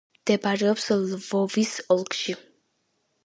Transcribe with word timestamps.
მდებარეობს 0.19 0.87
ლვოვის 1.01 1.73
ოლქში. 1.97 2.37